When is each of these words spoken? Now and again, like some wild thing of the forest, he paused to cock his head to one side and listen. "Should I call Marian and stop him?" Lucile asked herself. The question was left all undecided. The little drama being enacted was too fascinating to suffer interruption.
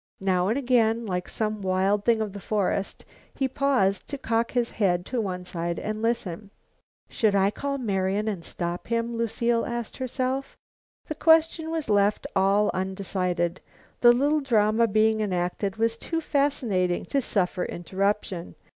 Now 0.19 0.47
and 0.47 0.57
again, 0.57 1.05
like 1.05 1.29
some 1.29 1.61
wild 1.61 2.05
thing 2.05 2.21
of 2.21 2.33
the 2.33 2.39
forest, 2.39 3.05
he 3.35 3.47
paused 3.47 4.07
to 4.09 4.17
cock 4.17 4.49
his 4.53 4.71
head 4.71 5.05
to 5.05 5.21
one 5.21 5.45
side 5.45 5.77
and 5.77 6.01
listen. 6.01 6.49
"Should 7.07 7.35
I 7.35 7.51
call 7.51 7.77
Marian 7.77 8.27
and 8.27 8.43
stop 8.43 8.87
him?" 8.87 9.15
Lucile 9.15 9.63
asked 9.63 9.97
herself. 9.97 10.57
The 11.05 11.13
question 11.13 11.69
was 11.69 11.87
left 11.87 12.25
all 12.35 12.71
undecided. 12.73 13.61
The 13.99 14.11
little 14.11 14.41
drama 14.41 14.87
being 14.87 15.19
enacted 15.19 15.75
was 15.75 15.97
too 15.97 16.19
fascinating 16.19 17.05
to 17.05 17.21
suffer 17.21 17.63
interruption. 17.63 18.55